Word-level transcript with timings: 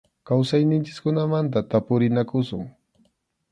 Kawsayninchikkunamanta 0.27 1.59
tapurinakusun. 1.69 2.63